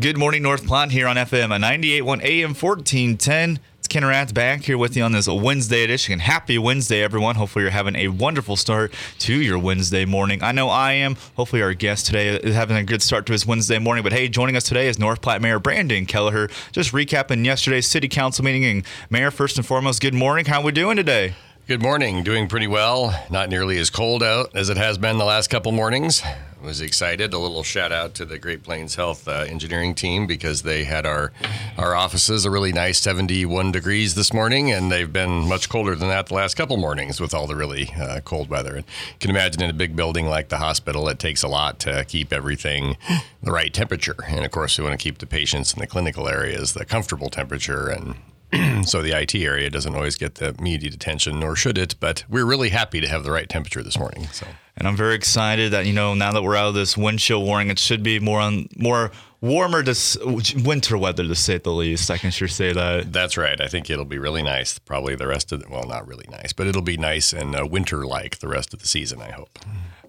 Good 0.00 0.16
morning, 0.16 0.42
North 0.42 0.66
Platte 0.66 0.90
here 0.90 1.06
on 1.06 1.16
FM, 1.16 1.54
a 1.54 1.58
98.1 1.58 2.24
AM 2.24 2.54
1410. 2.54 3.60
It's 3.78 3.86
Canon 3.86 4.08
Rath 4.08 4.32
back 4.32 4.62
here 4.62 4.78
with 4.78 4.96
you 4.96 5.02
on 5.02 5.12
this 5.12 5.28
Wednesday 5.28 5.84
edition. 5.84 6.18
Happy 6.18 6.56
Wednesday, 6.56 7.02
everyone. 7.02 7.34
Hopefully, 7.34 7.64
you're 7.64 7.72
having 7.72 7.96
a 7.96 8.08
wonderful 8.08 8.56
start 8.56 8.94
to 9.18 9.34
your 9.34 9.58
Wednesday 9.58 10.06
morning. 10.06 10.42
I 10.42 10.52
know 10.52 10.70
I 10.70 10.94
am. 10.94 11.16
Hopefully, 11.36 11.60
our 11.60 11.74
guest 11.74 12.06
today 12.06 12.28
is 12.28 12.54
having 12.54 12.78
a 12.78 12.84
good 12.84 13.02
start 13.02 13.26
to 13.26 13.32
his 13.32 13.44
Wednesday 13.44 13.78
morning. 13.78 14.02
But 14.02 14.14
hey, 14.14 14.28
joining 14.28 14.56
us 14.56 14.64
today 14.64 14.88
is 14.88 14.98
North 14.98 15.20
Platte 15.20 15.42
Mayor 15.42 15.58
Brandon 15.58 16.06
Kelliher. 16.06 16.50
Just 16.72 16.92
recapping 16.92 17.44
yesterday's 17.44 17.86
City 17.86 18.08
Council 18.08 18.46
meeting. 18.46 18.64
And 18.64 18.86
Mayor, 19.10 19.30
first 19.30 19.58
and 19.58 19.66
foremost, 19.66 20.00
good 20.00 20.14
morning. 20.14 20.46
How 20.46 20.60
are 20.60 20.64
we 20.64 20.72
doing 20.72 20.96
today? 20.96 21.34
Good 21.68 21.80
morning. 21.80 22.24
Doing 22.24 22.48
pretty 22.48 22.66
well. 22.66 23.14
Not 23.30 23.48
nearly 23.48 23.78
as 23.78 23.88
cold 23.88 24.20
out 24.20 24.50
as 24.52 24.68
it 24.68 24.76
has 24.76 24.98
been 24.98 25.18
the 25.18 25.24
last 25.24 25.48
couple 25.48 25.70
mornings. 25.70 26.20
Was 26.60 26.80
excited. 26.80 27.32
A 27.32 27.38
little 27.38 27.62
shout 27.62 27.92
out 27.92 28.14
to 28.14 28.24
the 28.24 28.36
Great 28.36 28.64
Plains 28.64 28.96
Health 28.96 29.28
uh, 29.28 29.46
engineering 29.48 29.94
team 29.94 30.26
because 30.26 30.62
they 30.62 30.82
had 30.82 31.06
our 31.06 31.30
our 31.78 31.94
offices 31.94 32.44
a 32.44 32.50
really 32.50 32.72
nice 32.72 32.98
71 33.00 33.70
degrees 33.70 34.16
this 34.16 34.32
morning, 34.32 34.72
and 34.72 34.90
they've 34.90 35.12
been 35.12 35.48
much 35.48 35.68
colder 35.68 35.94
than 35.94 36.08
that 36.08 36.26
the 36.26 36.34
last 36.34 36.56
couple 36.56 36.76
mornings 36.78 37.20
with 37.20 37.32
all 37.32 37.46
the 37.46 37.56
really 37.56 37.90
uh, 37.96 38.20
cold 38.20 38.48
weather. 38.48 38.74
And 38.74 38.84
you 38.84 39.18
can 39.20 39.30
imagine 39.30 39.62
in 39.62 39.70
a 39.70 39.72
big 39.72 39.94
building 39.94 40.26
like 40.26 40.48
the 40.48 40.58
hospital, 40.58 41.08
it 41.08 41.20
takes 41.20 41.44
a 41.44 41.48
lot 41.48 41.78
to 41.80 42.04
keep 42.06 42.32
everything 42.32 42.96
the 43.40 43.52
right 43.52 43.72
temperature. 43.72 44.16
And 44.26 44.44
of 44.44 44.50
course, 44.50 44.78
we 44.78 44.84
want 44.84 44.98
to 44.98 45.02
keep 45.02 45.18
the 45.18 45.26
patients 45.26 45.72
in 45.72 45.78
the 45.78 45.86
clinical 45.86 46.28
areas 46.28 46.72
the 46.72 46.84
comfortable 46.84 47.30
temperature 47.30 47.88
and 47.88 48.16
so 48.84 49.02
the 49.02 49.18
IT 49.18 49.34
area 49.34 49.70
doesn't 49.70 49.94
always 49.94 50.16
get 50.16 50.36
the 50.36 50.54
immediate 50.58 50.94
attention, 50.94 51.40
nor 51.40 51.56
should 51.56 51.78
it. 51.78 51.94
But 52.00 52.24
we're 52.28 52.44
really 52.44 52.68
happy 52.68 53.00
to 53.00 53.08
have 53.08 53.24
the 53.24 53.30
right 53.30 53.48
temperature 53.48 53.82
this 53.82 53.98
morning. 53.98 54.26
So, 54.28 54.46
and 54.76 54.86
I'm 54.86 54.96
very 54.96 55.14
excited 55.14 55.72
that 55.72 55.86
you 55.86 55.92
know 55.92 56.14
now 56.14 56.32
that 56.32 56.42
we're 56.42 56.56
out 56.56 56.68
of 56.68 56.74
this 56.74 56.96
wind 56.96 57.18
chill 57.18 57.42
warning, 57.42 57.70
it 57.70 57.78
should 57.78 58.02
be 58.02 58.18
more 58.20 58.40
on 58.40 58.68
more 58.76 59.10
warmer 59.40 59.82
this 59.82 60.16
winter 60.64 60.96
weather 60.96 61.24
to 61.24 61.34
say 61.34 61.58
the 61.58 61.70
least. 61.72 62.10
I 62.10 62.18
can 62.18 62.30
sure 62.30 62.48
say 62.48 62.72
that. 62.72 63.12
That's 63.12 63.36
right. 63.36 63.60
I 63.60 63.68
think 63.68 63.90
it'll 63.90 64.04
be 64.04 64.18
really 64.18 64.42
nice. 64.42 64.78
Probably 64.78 65.16
the 65.16 65.26
rest 65.26 65.52
of 65.52 65.62
the, 65.62 65.68
well, 65.68 65.84
not 65.84 66.06
really 66.06 66.26
nice, 66.30 66.52
but 66.52 66.66
it'll 66.66 66.82
be 66.82 66.96
nice 66.96 67.32
and 67.32 67.56
uh, 67.56 67.66
winter 67.66 68.06
like 68.06 68.38
the 68.38 68.48
rest 68.48 68.72
of 68.72 68.80
the 68.80 68.86
season. 68.86 69.20
I 69.20 69.30
hope. 69.30 69.58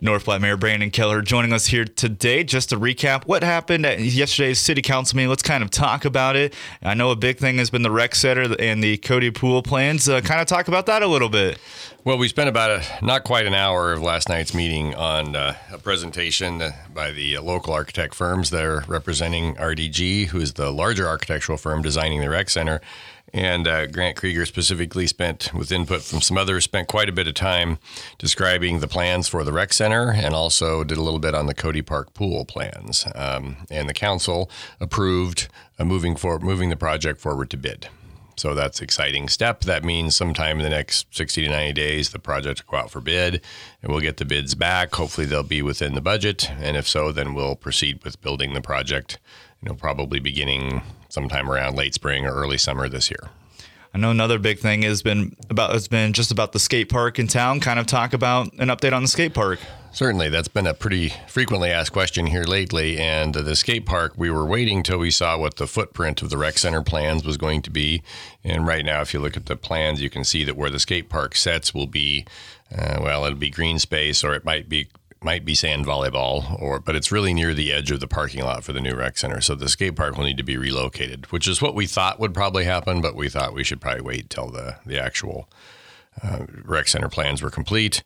North 0.02 0.26
Platte 0.26 0.42
Mayor 0.42 0.58
Brandon 0.58 0.92
Kelliher 0.92 1.24
joining 1.24 1.54
us 1.54 1.68
here 1.68 1.86
today 1.86 2.44
just 2.44 2.70
to 2.70 2.80
recap 2.80 3.26
what 3.26 3.44
happened 3.44 3.86
at 3.86 4.00
yesterday's 4.00 4.60
city 4.60 4.82
council 4.82 5.16
meeting. 5.16 5.30
Let's 5.30 5.44
kind 5.44 5.64
of 5.64 5.72
talk 5.72 6.06
about 6.06 6.36
it. 6.36 6.54
I 6.82 6.94
know 6.94 7.12
a 7.12 7.16
big 7.16 7.38
thing 7.38 7.58
has 7.58 7.70
been 7.70 7.84
the 7.84 7.92
rec 7.92 8.16
center 8.16 8.54
and 8.60 8.84
the 8.84 8.98
Cody 8.98 9.32
Pool 9.32 9.64
plans. 9.64 10.10
Uh, 10.10 10.22
kind 10.22 10.42
of 10.42 10.48
talk 10.48 10.68
about 10.68 10.88
that 10.88 11.04
a 11.04 11.08
little 11.08 11.30
bit. 11.30 11.60
Well, 12.04 12.18
we 12.18 12.28
spent 12.28 12.50
about 12.50 12.70
a, 12.70 13.06
not 13.06 13.24
quite 13.24 13.46
an 13.46 13.54
hour 13.54 13.94
of 13.94 14.02
last 14.02 14.28
night's 14.28 14.54
meeting 14.54 14.94
on 14.96 15.38
uh, 15.38 15.56
a 15.72 15.78
presentation 15.78 16.62
by 16.94 17.12
the 17.12 17.38
local 17.38 17.74
architect 17.74 18.14
firms 18.14 18.50
that 18.50 18.66
are 18.66 18.84
representing 18.88 19.56
RDG, 19.56 20.28
who 20.28 20.40
is 20.40 20.54
the 20.54 20.70
larger 20.70 21.08
architectural 21.08 21.58
firm 21.58 21.82
designing 21.82 22.20
the 22.20 22.30
rec 22.30 22.50
center. 22.50 22.82
And 23.34 23.68
uh, 23.68 23.88
Grant 23.88 24.16
Krieger 24.16 24.46
specifically 24.46 25.08
spent, 25.08 25.52
with 25.54 25.72
input 25.72 26.04
from 26.04 26.22
some 26.22 26.38
others, 26.38 26.66
spent 26.66 26.88
quite 26.88 27.10
a 27.10 27.14
bit 27.14 27.28
of 27.28 27.34
time 27.34 27.80
describing 28.20 28.80
the 28.80 28.88
plans 28.88 29.28
for 29.28 29.44
the 29.44 29.52
rec 29.52 29.74
center 29.74 30.12
and 30.12 30.36
also 30.36 30.84
did 30.84 31.00
a 31.00 31.02
little 31.02 31.20
bit 31.20 31.34
on 31.34 31.48
the 31.48 31.56
Cody 31.56 31.82
Park 31.82 32.14
pool 32.14 32.46
plans. 32.46 33.06
Um, 33.16 33.58
and 33.72 33.90
the 33.90 33.94
council 33.94 34.52
approved 34.80 35.48
uh, 35.80 35.86
moving 35.86 36.16
for 36.16 36.38
moving 36.38 36.70
the 36.70 36.76
project 36.76 37.20
forward 37.20 37.50
to 37.50 37.58
bid. 37.58 37.88
So 38.36 38.56
that's 38.56 38.82
exciting 38.82 39.30
step. 39.30 39.62
That 39.62 39.84
means 39.84 40.16
sometime 40.16 40.58
in 40.58 40.64
the 40.64 40.70
next 40.70 41.16
60 41.16 41.44
to 41.44 41.50
90 41.50 41.74
days, 41.74 42.10
the 42.10 42.20
project 42.20 42.64
will 42.66 42.72
go 42.72 42.84
out 42.84 42.92
for 42.92 43.00
bid 43.00 43.42
and 43.82 43.92
we'll 43.92 44.02
get 44.02 44.18
the 44.18 44.26
bids 44.26 44.56
back. 44.56 44.94
Hopefully 44.96 45.28
they'll 45.28 45.44
be 45.44 45.62
within 45.62 45.94
the 45.94 46.02
budget. 46.02 46.50
And 46.60 46.76
if 46.76 46.88
so, 46.88 47.12
then 47.12 47.34
we'll 47.34 47.56
proceed 47.56 48.04
with 48.04 48.22
building 48.22 48.54
the 48.54 48.62
project, 48.62 49.20
you 49.64 49.70
know, 49.70 49.76
probably 49.76 50.20
beginning 50.20 50.82
sometime 51.08 51.50
around 51.50 51.76
late 51.76 51.94
spring 51.94 52.26
or 52.26 52.34
early 52.34 52.58
summer 52.58 52.90
this 52.90 53.10
year. 53.10 53.30
I 53.94 54.00
know 54.00 54.10
another 54.10 54.40
big 54.40 54.60
thing 54.60 54.82
has 54.82 55.04
been 55.04 55.36
about 55.50 55.72
has 55.72 55.88
been 55.88 56.14
just 56.14 56.32
about 56.32 56.52
the 56.52 56.60
skate 56.60 56.90
park 56.90 57.20
in 57.20 57.28
town. 57.28 57.60
Kind 57.60 57.80
of 57.80 57.86
talk 57.86 58.14
about 58.14 58.52
an 58.54 58.70
update 58.70 58.92
on 58.92 59.04
the 59.04 59.08
skate 59.08 59.34
park. 59.34 59.60
Certainly, 59.92 60.30
that's 60.30 60.48
been 60.48 60.66
a 60.66 60.74
pretty 60.74 61.14
frequently 61.28 61.70
asked 61.70 61.94
question 61.94 62.26
here 62.26 62.44
lately. 62.44 62.98
And 62.98 63.36
the 63.36 63.56
skate 63.56 63.86
park, 63.86 64.14
we 64.18 64.32
were 64.32 64.46
waiting 64.46 64.82
till 64.82 64.98
we 64.98 65.12
saw 65.12 65.38
what 65.38 65.58
the 65.58 65.68
footprint 65.68 66.24
of 66.24 66.32
the 66.32 66.38
rec 66.38 66.58
center 66.58 66.82
plans 66.82 67.24
was 67.24 67.38
going 67.38 67.62
to 67.62 67.70
be. 67.70 68.02
And 68.44 68.66
right 68.66 68.84
now, 68.84 69.02
if 69.02 69.14
you 69.14 69.20
look 69.20 69.38
at 69.38 69.46
the 69.46 69.56
plans, 69.56 70.02
you 70.02 70.10
can 70.10 70.24
see 70.24 70.44
that 70.46 70.58
where 70.58 70.72
the 70.72 70.80
skate 70.80 71.10
park 71.10 71.36
sets 71.36 71.76
will 71.76 71.86
be, 71.86 72.26
uh, 72.76 72.98
well, 73.00 73.24
it'll 73.26 73.38
be 73.38 73.52
green 73.52 73.78
space, 73.78 74.24
or 74.24 74.34
it 74.34 74.44
might 74.44 74.68
be 74.68 74.88
might 75.24 75.46
be 75.46 75.56
sand 75.56 75.86
volleyball, 75.86 76.62
or 76.62 76.80
but 76.80 76.96
it's 76.96 77.12
really 77.12 77.34
near 77.34 77.54
the 77.54 77.72
edge 77.72 77.92
of 77.92 78.00
the 78.00 78.08
parking 78.08 78.44
lot 78.44 78.64
for 78.64 78.74
the 78.74 78.82
new 78.82 78.96
rec 78.96 79.18
center. 79.18 79.42
So 79.42 79.56
the 79.56 79.70
skate 79.70 79.96
park 79.96 80.18
will 80.18 80.26
need 80.26 80.38
to 80.38 80.44
be 80.44 80.58
relocated, 80.58 81.32
which 81.32 81.48
is 81.48 81.62
what 81.62 81.76
we 81.76 81.88
thought 81.88 82.20
would 82.20 82.34
probably 82.34 82.66
happen, 82.66 83.02
but 83.02 83.16
we 83.16 83.30
thought 83.30 83.54
we 83.54 83.64
should 83.64 83.82
probably 83.82 84.02
wait 84.02 84.30
till 84.30 84.50
the 84.50 84.78
the 84.86 85.00
actual 85.00 85.50
uh, 86.22 86.46
rec 86.64 86.88
center 86.88 87.10
plans 87.10 87.42
were 87.42 87.50
complete. 87.50 88.04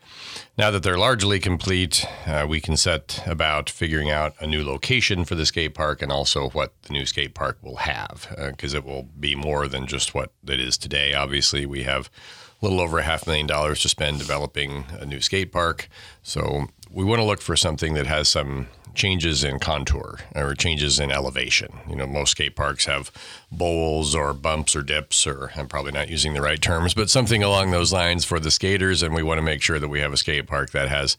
Now 0.57 0.71
that 0.71 0.81
they're 0.83 0.97
largely 0.97 1.39
complete, 1.39 2.05
uh, 2.25 2.45
we 2.47 2.61
can 2.61 2.77
set 2.77 3.21
about 3.25 3.69
figuring 3.69 4.09
out 4.09 4.33
a 4.39 4.47
new 4.47 4.63
location 4.63 5.25
for 5.25 5.35
the 5.35 5.45
skate 5.45 5.73
park 5.73 6.01
and 6.01 6.11
also 6.11 6.49
what 6.51 6.73
the 6.83 6.93
new 6.93 7.05
skate 7.05 7.33
park 7.33 7.57
will 7.61 7.77
have, 7.77 8.33
because 8.47 8.73
uh, 8.73 8.77
it 8.77 8.85
will 8.85 9.03
be 9.19 9.35
more 9.35 9.67
than 9.67 9.87
just 9.87 10.13
what 10.13 10.31
it 10.47 10.59
is 10.59 10.77
today. 10.77 11.13
Obviously, 11.13 11.65
we 11.65 11.83
have 11.83 12.09
a 12.61 12.65
little 12.65 12.81
over 12.81 12.99
a 12.99 13.03
half 13.03 13.27
million 13.27 13.47
dollars 13.47 13.81
to 13.81 13.89
spend 13.89 14.19
developing 14.19 14.85
a 14.99 15.05
new 15.05 15.21
skate 15.21 15.51
park. 15.51 15.89
So 16.23 16.67
we 16.89 17.03
want 17.03 17.19
to 17.19 17.25
look 17.25 17.41
for 17.41 17.55
something 17.55 17.93
that 17.93 18.07
has 18.07 18.27
some 18.27 18.67
changes 18.97 19.43
in 19.43 19.59
contour 19.59 20.19
or 20.35 20.55
changes 20.55 20.99
in 20.99 21.11
elevation. 21.11 21.69
You 21.87 21.95
know, 21.95 22.07
most 22.07 22.31
skate 22.31 22.55
parks 22.55 22.85
have 22.85 23.11
bowls 23.51 24.15
or 24.15 24.33
bumps 24.33 24.75
or 24.75 24.81
dips, 24.81 25.27
or 25.27 25.51
I'm 25.55 25.67
probably 25.67 25.91
not 25.91 26.09
using 26.09 26.33
the 26.33 26.41
right 26.41 26.61
terms, 26.61 26.93
but 26.93 27.09
something 27.09 27.43
along 27.43 27.71
those 27.71 27.93
lines 27.93 28.25
for 28.25 28.39
the 28.39 28.51
skaters. 28.51 29.03
And 29.03 29.13
we 29.13 29.23
want 29.23 29.37
to 29.37 29.43
make 29.43 29.61
sure 29.61 29.79
that 29.79 29.87
we 29.87 30.01
have 30.01 30.11
a 30.11 30.17
skate 30.17 30.47
park 30.47 30.71
that 30.71 30.89
has. 30.89 31.15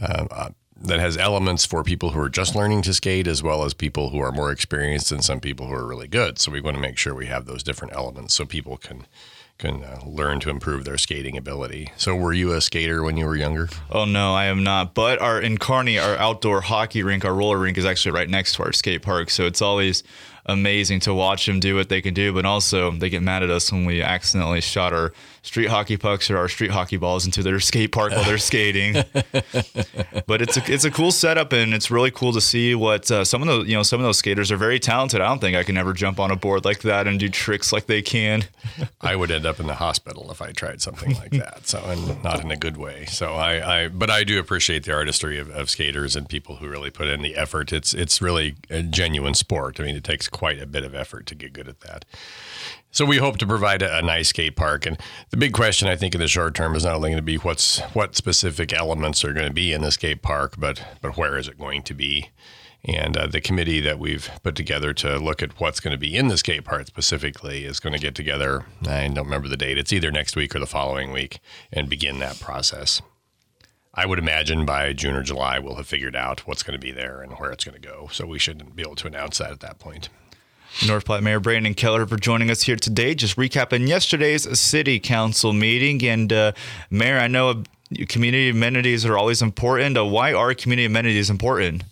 Uh, 0.00 0.26
uh, 0.30 0.50
that 0.82 0.98
has 0.98 1.18
elements 1.18 1.66
for 1.66 1.84
people 1.84 2.12
who 2.12 2.20
are 2.20 2.30
just 2.30 2.54
learning 2.54 2.80
to 2.80 2.94
skate 2.94 3.26
as 3.26 3.42
well 3.42 3.64
as 3.64 3.74
people 3.74 4.08
who 4.08 4.18
are 4.18 4.32
more 4.32 4.50
experienced 4.50 5.12
and 5.12 5.22
some 5.22 5.38
people 5.38 5.66
who 5.66 5.74
are 5.74 5.86
really 5.86 6.08
good. 6.08 6.38
So 6.38 6.50
we 6.50 6.62
want 6.62 6.74
to 6.74 6.80
make 6.80 6.96
sure 6.96 7.14
we 7.14 7.26
have 7.26 7.44
those 7.44 7.62
different 7.62 7.92
elements 7.92 8.32
so 8.32 8.46
people 8.46 8.78
can 8.78 9.06
can 9.60 9.84
uh, 9.84 10.00
learn 10.06 10.40
to 10.40 10.50
improve 10.50 10.84
their 10.84 10.98
skating 10.98 11.36
ability. 11.36 11.92
So, 11.96 12.16
were 12.16 12.32
you 12.32 12.52
a 12.52 12.60
skater 12.60 13.02
when 13.02 13.16
you 13.16 13.26
were 13.26 13.36
younger? 13.36 13.68
Oh 13.90 14.04
no, 14.04 14.34
I 14.34 14.46
am 14.46 14.64
not. 14.64 14.94
But 14.94 15.20
our 15.20 15.40
in 15.40 15.58
Kearney, 15.58 15.98
our 15.98 16.16
outdoor 16.16 16.62
hockey 16.62 17.02
rink, 17.02 17.24
our 17.24 17.34
roller 17.34 17.58
rink 17.58 17.78
is 17.78 17.84
actually 17.84 18.12
right 18.12 18.28
next 18.28 18.54
to 18.54 18.64
our 18.64 18.72
skate 18.72 19.02
park. 19.02 19.30
So 19.30 19.44
it's 19.44 19.62
always 19.62 20.02
amazing 20.46 21.00
to 21.00 21.14
watch 21.14 21.46
them 21.46 21.60
do 21.60 21.74
what 21.74 21.88
they 21.88 22.00
can 22.00 22.14
do, 22.14 22.32
but 22.32 22.44
also 22.44 22.90
they 22.90 23.10
get 23.10 23.22
mad 23.22 23.42
at 23.42 23.50
us 23.50 23.72
when 23.72 23.84
we 23.84 24.02
accidentally 24.02 24.60
shot 24.60 24.92
our 24.92 25.12
street 25.42 25.68
hockey 25.68 25.96
pucks 25.96 26.30
or 26.30 26.36
our 26.36 26.48
street 26.48 26.70
hockey 26.70 26.96
balls 26.96 27.24
into 27.24 27.42
their 27.42 27.60
skate 27.60 27.92
park 27.92 28.12
while 28.12 28.24
they're 28.24 28.38
skating. 28.38 28.92
but 30.26 30.42
it's 30.42 30.56
a, 30.56 30.72
it's 30.72 30.84
a 30.84 30.90
cool 30.90 31.10
setup 31.10 31.52
and 31.52 31.72
it's 31.72 31.90
really 31.90 32.10
cool 32.10 32.32
to 32.32 32.40
see 32.40 32.74
what 32.74 33.10
uh, 33.10 33.24
some 33.24 33.42
of 33.42 33.48
those 33.48 33.66
you 33.66 33.74
know 33.74 33.82
some 33.82 34.00
of 34.00 34.04
those 34.04 34.18
skaters 34.18 34.52
are 34.52 34.56
very 34.56 34.78
talented. 34.78 35.20
I 35.20 35.28
don't 35.28 35.40
think 35.40 35.56
I 35.56 35.62
can 35.62 35.76
ever 35.76 35.92
jump 35.92 36.20
on 36.20 36.30
a 36.30 36.36
board 36.36 36.64
like 36.64 36.80
that 36.82 37.06
and 37.06 37.18
do 37.18 37.28
tricks 37.28 37.72
like 37.72 37.86
they 37.86 38.02
can. 38.02 38.44
I 39.00 39.16
would 39.16 39.30
end 39.30 39.46
up 39.46 39.60
in 39.60 39.66
the 39.66 39.74
hospital 39.74 40.30
if 40.30 40.42
I 40.42 40.52
tried 40.52 40.82
something 40.82 41.14
like 41.14 41.30
that. 41.32 41.66
So 41.66 41.82
and 41.86 42.22
not 42.22 42.40
in 42.40 42.50
a 42.50 42.56
good 42.56 42.76
way. 42.76 43.06
So 43.06 43.34
I, 43.34 43.84
I 43.84 43.88
but 43.88 44.10
I 44.10 44.24
do 44.24 44.38
appreciate 44.38 44.84
the 44.84 44.92
artistry 44.92 45.38
of, 45.38 45.50
of 45.50 45.70
skaters 45.70 46.16
and 46.16 46.28
people 46.28 46.56
who 46.56 46.68
really 46.68 46.90
put 46.90 47.08
in 47.08 47.22
the 47.22 47.36
effort. 47.36 47.72
It's 47.72 47.94
it's 47.94 48.20
really 48.20 48.56
a 48.68 48.82
genuine 48.82 49.34
sport. 49.34 49.80
I 49.80 49.84
mean, 49.84 49.96
it 49.96 50.04
takes 50.04 50.28
quite 50.30 50.60
a 50.60 50.66
bit 50.66 50.84
of 50.84 50.94
effort 50.94 51.26
to 51.26 51.34
get 51.34 51.52
good 51.52 51.68
at 51.68 51.80
that. 51.80 52.04
So 52.90 53.04
we 53.04 53.18
hope 53.18 53.38
to 53.38 53.46
provide 53.46 53.82
a, 53.82 53.98
a, 53.98 54.02
nice 54.02 54.28
skate 54.28 54.56
park, 54.56 54.84
and 54.86 54.98
the 55.30 55.36
big 55.36 55.52
question 55.52 55.88
I 55.88 55.96
think 55.96 56.14
in 56.14 56.20
the 56.20 56.28
short 56.28 56.54
term 56.54 56.74
is 56.74 56.84
not 56.84 56.96
only 56.96 57.10
going 57.10 57.16
to 57.18 57.22
be 57.22 57.36
what's 57.36 57.80
what 57.94 58.16
specific 58.16 58.72
elements 58.72 59.24
are 59.24 59.32
going 59.32 59.46
to 59.46 59.52
be 59.52 59.72
in 59.72 59.82
the 59.82 59.92
skate 59.92 60.22
park, 60.22 60.54
but 60.58 60.82
but 61.00 61.16
where 61.16 61.38
is 61.38 61.48
it 61.48 61.58
going 61.58 61.82
to 61.82 61.94
be? 61.94 62.30
And 62.84 63.16
uh, 63.16 63.26
the 63.26 63.40
committee 63.40 63.80
that 63.80 63.98
we've 63.98 64.30
put 64.42 64.56
together 64.56 64.94
to 64.94 65.18
look 65.18 65.42
at 65.42 65.60
what's 65.60 65.80
going 65.80 65.92
to 65.92 65.98
be 65.98 66.16
in 66.16 66.28
the 66.28 66.38
skate 66.38 66.64
park 66.64 66.86
specifically 66.86 67.64
is 67.66 67.78
going 67.78 67.92
to 67.92 67.98
get 67.98 68.14
together. 68.14 68.64
I 68.88 69.06
don't 69.08 69.26
remember 69.26 69.48
the 69.48 69.56
date. 69.56 69.76
It's 69.76 69.92
either 69.92 70.10
next 70.10 70.34
week 70.34 70.56
or 70.56 70.60
the 70.60 70.66
following 70.66 71.12
week, 71.12 71.40
and 71.72 71.90
begin 71.90 72.18
that 72.20 72.40
process. 72.40 73.02
I 73.92 74.06
would 74.06 74.18
imagine 74.18 74.64
by 74.64 74.92
June 74.92 75.16
or 75.16 75.22
July 75.22 75.58
we'll 75.58 75.74
have 75.74 75.86
figured 75.86 76.14
out 76.14 76.46
what's 76.46 76.62
going 76.62 76.78
to 76.78 76.84
be 76.84 76.92
there 76.92 77.20
and 77.22 77.32
where 77.32 77.50
it's 77.50 77.64
going 77.64 77.80
to 77.80 77.86
go. 77.86 78.08
So 78.12 78.24
we 78.24 78.38
shouldn't 78.38 78.76
be 78.76 78.82
able 78.82 78.94
to 78.96 79.08
announce 79.08 79.38
that 79.38 79.50
at 79.50 79.60
that 79.60 79.78
point. 79.78 80.08
North 80.86 81.04
Platte 81.04 81.22
Mayor 81.22 81.40
Brandon 81.40 81.74
Kelliher 81.74 82.08
for 82.08 82.16
joining 82.16 82.50
us 82.50 82.62
here 82.62 82.76
today. 82.76 83.14
Just 83.14 83.36
recapping 83.36 83.88
yesterday's 83.88 84.58
city 84.58 84.98
council 84.98 85.52
meeting. 85.52 86.04
And 86.04 86.32
uh, 86.32 86.52
Mayor, 86.90 87.18
I 87.18 87.28
know 87.28 87.64
community 88.08 88.50
amenities 88.50 89.04
are 89.04 89.18
always 89.18 89.42
important. 89.42 89.96
Uh, 89.96 90.06
why 90.06 90.32
are 90.32 90.54
community 90.54 90.86
amenities 90.86 91.30
important? 91.30 91.84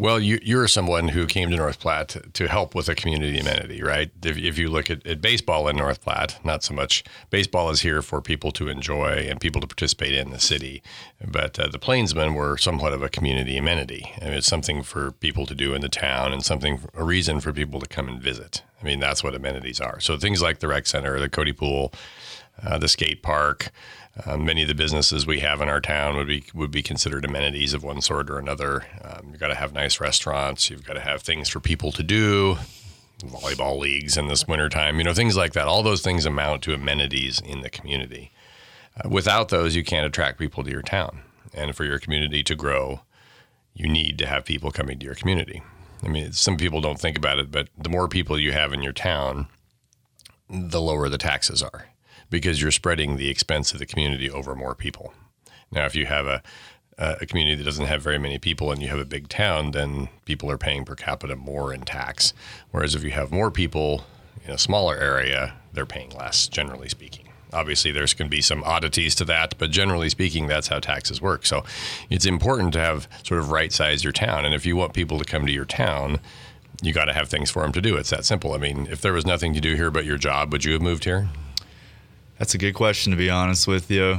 Well, 0.00 0.20
you, 0.20 0.38
you're 0.44 0.68
someone 0.68 1.08
who 1.08 1.26
came 1.26 1.50
to 1.50 1.56
North 1.56 1.80
Platte 1.80 2.10
to, 2.10 2.20
to 2.20 2.46
help 2.46 2.72
with 2.72 2.88
a 2.88 2.94
community 2.94 3.36
amenity, 3.40 3.82
right? 3.82 4.12
If, 4.24 4.38
if 4.38 4.56
you 4.56 4.68
look 4.68 4.90
at, 4.90 5.04
at, 5.04 5.20
baseball 5.20 5.66
in 5.66 5.76
North 5.76 6.00
Platte, 6.00 6.38
not 6.44 6.62
so 6.62 6.72
much. 6.72 7.02
Baseball 7.30 7.68
is 7.70 7.80
here 7.80 8.00
for 8.00 8.22
people 8.22 8.52
to 8.52 8.68
enjoy 8.68 9.26
and 9.28 9.40
people 9.40 9.60
to 9.60 9.66
participate 9.66 10.14
in 10.14 10.30
the 10.30 10.38
city. 10.38 10.84
But 11.26 11.58
uh, 11.58 11.66
the 11.66 11.80
Plainsmen 11.80 12.34
were 12.34 12.56
somewhat 12.56 12.92
of 12.92 13.02
a 13.02 13.08
community 13.08 13.56
amenity. 13.56 14.12
I 14.22 14.26
mean, 14.26 14.34
it's 14.34 14.46
something 14.46 14.84
for 14.84 15.10
people 15.10 15.46
to 15.46 15.54
do 15.54 15.74
in 15.74 15.80
the 15.80 15.88
town 15.88 16.32
and 16.32 16.44
something, 16.44 16.80
a 16.94 17.02
reason 17.02 17.40
for 17.40 17.52
people 17.52 17.80
to 17.80 17.88
come 17.88 18.06
and 18.06 18.22
visit. 18.22 18.62
I 18.80 18.84
mean, 18.84 19.00
that's 19.00 19.24
what 19.24 19.34
amenities 19.34 19.80
are. 19.80 19.98
So 19.98 20.16
things 20.16 20.40
like 20.40 20.60
the 20.60 20.68
rec 20.68 20.86
center, 20.86 21.18
the 21.18 21.28
Cody 21.28 21.52
Pool, 21.52 21.92
uh, 22.62 22.78
the 22.78 22.88
skate 22.88 23.22
park, 23.22 23.70
uh, 24.24 24.36
many 24.36 24.62
of 24.62 24.68
the 24.68 24.74
businesses 24.74 25.26
we 25.26 25.40
have 25.40 25.60
in 25.60 25.68
our 25.68 25.80
town 25.80 26.16
would 26.16 26.26
be 26.26 26.44
would 26.54 26.70
be 26.70 26.82
considered 26.82 27.24
amenities 27.24 27.72
of 27.72 27.84
one 27.84 28.00
sort 28.00 28.30
or 28.30 28.38
another. 28.38 28.84
Um, 29.02 29.28
you've 29.30 29.40
got 29.40 29.48
to 29.48 29.54
have 29.54 29.72
nice 29.72 30.00
restaurants. 30.00 30.70
You've 30.70 30.84
got 30.84 30.94
to 30.94 31.00
have 31.00 31.22
things 31.22 31.48
for 31.48 31.60
people 31.60 31.92
to 31.92 32.02
do, 32.02 32.56
volleyball 33.20 33.78
leagues 33.78 34.16
in 34.16 34.28
this 34.28 34.48
wintertime, 34.48 34.98
you 34.98 35.04
know, 35.04 35.14
things 35.14 35.36
like 35.36 35.52
that. 35.52 35.68
All 35.68 35.82
those 35.82 36.02
things 36.02 36.26
amount 36.26 36.62
to 36.62 36.74
amenities 36.74 37.40
in 37.40 37.60
the 37.60 37.70
community. 37.70 38.32
Uh, 38.96 39.08
without 39.08 39.50
those, 39.50 39.76
you 39.76 39.84
can't 39.84 40.06
attract 40.06 40.38
people 40.38 40.64
to 40.64 40.70
your 40.70 40.82
town. 40.82 41.20
And 41.54 41.74
for 41.74 41.84
your 41.84 41.98
community 41.98 42.42
to 42.42 42.54
grow, 42.54 43.00
you 43.74 43.88
need 43.88 44.18
to 44.18 44.26
have 44.26 44.44
people 44.44 44.70
coming 44.70 44.98
to 44.98 45.06
your 45.06 45.14
community. 45.14 45.62
I 46.04 46.08
mean, 46.08 46.32
some 46.32 46.56
people 46.56 46.80
don't 46.80 47.00
think 47.00 47.16
about 47.16 47.38
it, 47.38 47.50
but 47.50 47.68
the 47.76 47.88
more 47.88 48.08
people 48.08 48.38
you 48.38 48.52
have 48.52 48.72
in 48.72 48.82
your 48.82 48.92
town, 48.92 49.48
the 50.48 50.80
lower 50.80 51.08
the 51.08 51.18
taxes 51.18 51.62
are 51.62 51.86
because 52.30 52.60
you're 52.60 52.70
spreading 52.70 53.16
the 53.16 53.28
expense 53.28 53.72
of 53.72 53.78
the 53.78 53.86
community 53.86 54.30
over 54.30 54.54
more 54.54 54.74
people. 54.74 55.12
Now, 55.70 55.86
if 55.86 55.94
you 55.94 56.06
have 56.06 56.26
a, 56.26 56.42
a 56.98 57.26
community 57.26 57.56
that 57.56 57.64
doesn't 57.64 57.86
have 57.86 58.02
very 58.02 58.18
many 58.18 58.38
people 58.38 58.72
and 58.72 58.82
you 58.82 58.88
have 58.88 58.98
a 58.98 59.04
big 59.04 59.28
town, 59.28 59.72
then 59.72 60.08
people 60.24 60.50
are 60.50 60.58
paying 60.58 60.84
per 60.84 60.94
capita 60.94 61.36
more 61.36 61.72
in 61.72 61.82
tax. 61.82 62.32
Whereas 62.70 62.94
if 62.94 63.04
you 63.04 63.10
have 63.12 63.30
more 63.30 63.50
people 63.50 64.04
in 64.44 64.50
a 64.52 64.58
smaller 64.58 64.96
area, 64.96 65.54
they're 65.72 65.86
paying 65.86 66.10
less, 66.10 66.48
generally 66.48 66.88
speaking. 66.88 67.28
Obviously, 67.52 67.92
there's 67.92 68.12
going 68.12 68.28
to 68.28 68.36
be 68.36 68.42
some 68.42 68.62
oddities 68.64 69.14
to 69.14 69.24
that, 69.24 69.54
but 69.58 69.70
generally 69.70 70.10
speaking, 70.10 70.48
that's 70.48 70.68
how 70.68 70.80
taxes 70.80 71.22
work. 71.22 71.46
So 71.46 71.64
it's 72.10 72.26
important 72.26 72.74
to 72.74 72.80
have 72.80 73.08
sort 73.22 73.40
of 73.40 73.50
right 73.50 73.72
size 73.72 74.04
your 74.04 74.12
town. 74.12 74.44
And 74.44 74.54
if 74.54 74.66
you 74.66 74.76
want 74.76 74.92
people 74.92 75.18
to 75.18 75.24
come 75.24 75.46
to 75.46 75.52
your 75.52 75.64
town, 75.64 76.20
you 76.82 76.92
got 76.92 77.06
to 77.06 77.14
have 77.14 77.28
things 77.28 77.50
for 77.50 77.62
them 77.62 77.72
to 77.72 77.80
do. 77.80 77.96
It's 77.96 78.10
that 78.10 78.24
simple. 78.24 78.52
I 78.52 78.58
mean, 78.58 78.86
if 78.90 79.00
there 79.00 79.14
was 79.14 79.24
nothing 79.24 79.54
to 79.54 79.60
do 79.60 79.76
here 79.76 79.90
but 79.90 80.04
your 80.04 80.18
job, 80.18 80.52
would 80.52 80.64
you 80.64 80.72
have 80.74 80.82
moved 80.82 81.04
here? 81.04 81.28
That's 82.38 82.54
a 82.54 82.58
good 82.58 82.74
question, 82.74 83.10
to 83.10 83.16
be 83.16 83.30
honest 83.30 83.66
with 83.66 83.90
you. 83.90 84.18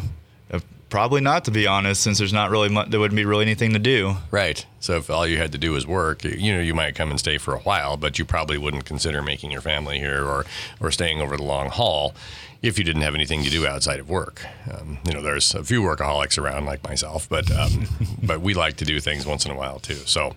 Uh, 0.51 0.59
probably 0.89 1.21
not, 1.21 1.45
to 1.45 1.51
be 1.51 1.67
honest, 1.67 2.01
since 2.01 2.17
there's 2.17 2.33
not 2.33 2.49
really 2.49 2.69
much, 2.69 2.89
there 2.89 2.99
wouldn't 2.99 3.15
be 3.15 3.25
really 3.25 3.45
anything 3.45 3.73
to 3.73 3.79
do. 3.79 4.15
Right. 4.29 4.65
So 4.79 4.97
if 4.97 5.09
all 5.09 5.25
you 5.25 5.37
had 5.37 5.51
to 5.53 5.57
do 5.57 5.71
was 5.71 5.87
work, 5.87 6.23
you 6.23 6.53
know, 6.53 6.59
you 6.59 6.73
might 6.73 6.95
come 6.95 7.09
and 7.09 7.19
stay 7.19 7.37
for 7.37 7.53
a 7.53 7.59
while, 7.59 7.95
but 7.97 8.19
you 8.19 8.25
probably 8.25 8.57
wouldn't 8.57 8.85
consider 8.85 9.21
making 9.21 9.51
your 9.51 9.61
family 9.61 9.99
here 9.99 10.25
or, 10.25 10.45
or 10.81 10.91
staying 10.91 11.21
over 11.21 11.37
the 11.37 11.43
long 11.43 11.69
haul 11.69 12.13
if 12.61 12.77
you 12.77 12.83
didn't 12.83 13.03
have 13.03 13.15
anything 13.15 13.43
to 13.43 13.49
do 13.49 13.65
outside 13.65 13.99
of 13.99 14.09
work. 14.09 14.45
Um, 14.71 14.97
you 15.05 15.13
know, 15.13 15.21
there's 15.21 15.53
a 15.55 15.63
few 15.63 15.81
workaholics 15.81 16.37
around 16.37 16.65
like 16.65 16.83
myself, 16.83 17.27
but 17.29 17.49
um, 17.51 17.87
but 18.23 18.41
we 18.41 18.53
like 18.53 18.75
to 18.77 18.85
do 18.85 18.99
things 18.99 19.25
once 19.25 19.45
in 19.45 19.51
a 19.51 19.55
while 19.55 19.79
too. 19.79 19.95
So 19.95 20.35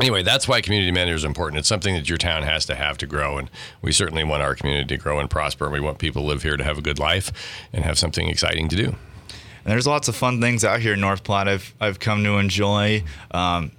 anyway, 0.00 0.22
that's 0.22 0.48
why 0.48 0.60
community 0.60 0.90
manager 0.92 1.16
is 1.16 1.24
important. 1.24 1.58
It's 1.58 1.68
something 1.68 1.94
that 1.94 2.08
your 2.08 2.18
town 2.18 2.42
has 2.42 2.66
to 2.66 2.74
have 2.74 2.98
to 2.98 3.06
grow, 3.06 3.38
and 3.38 3.50
we 3.82 3.92
certainly 3.92 4.24
want 4.24 4.42
our 4.42 4.54
community 4.54 4.96
to 4.96 5.02
grow 5.02 5.18
and 5.18 5.28
prosper. 5.28 5.66
And 5.66 5.72
we 5.72 5.80
want 5.80 5.98
people 5.98 6.22
to 6.22 6.28
live 6.28 6.42
here 6.42 6.56
to 6.56 6.64
have 6.64 6.78
a 6.78 6.82
good 6.82 6.98
life 6.98 7.30
and 7.72 7.84
have 7.84 7.98
something 7.98 8.28
exciting 8.28 8.68
to 8.68 8.76
do. 8.76 8.86
And 8.86 9.72
there's 9.72 9.86
lots 9.86 10.08
of 10.08 10.16
fun 10.16 10.40
things 10.40 10.64
out 10.64 10.80
here 10.80 10.94
in 10.94 11.00
North 11.00 11.22
Platte 11.22 11.48
I've, 11.48 11.74
I've 11.80 11.98
come 12.00 12.24
to 12.24 12.38
enjoy. 12.38 13.04
Um, 13.30 13.72